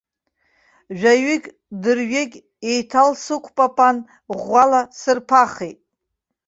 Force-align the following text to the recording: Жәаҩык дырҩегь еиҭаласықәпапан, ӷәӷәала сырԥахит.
Жәаҩык 0.99 1.45
дырҩегь 1.81 2.37
еиҭаласықәпапан, 2.69 3.97
ӷәӷәала 4.37 4.81
сырԥахит. 4.99 5.77